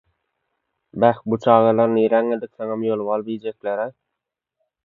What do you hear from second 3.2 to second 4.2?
iýjekler-aý.